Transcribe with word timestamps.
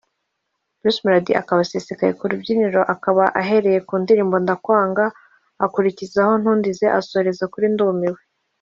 Bruce 0.79 0.99
Melody 1.03 1.33
asesekaye 1.41 2.11
ku 2.19 2.23
rubyiniro 2.31 2.81
akaba 2.93 3.23
ahereye 3.41 3.79
ku 3.87 3.93
ndirimbo 4.03 4.35
’Ndakwanga’ 4.39 5.05
akurikizaho 5.65 6.31
’Ntundize’ 6.41 6.87
asoreza 6.99 7.45
kuri 7.53 7.67
’Ndumiwe 7.73 8.21